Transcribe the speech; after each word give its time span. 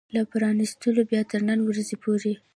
له 0.15 0.21
پرانيستلو 0.31 1.01
بيا 1.11 1.21
تر 1.31 1.41
نن 1.49 1.59
ورځې 1.63 1.95
پورې 2.03 2.33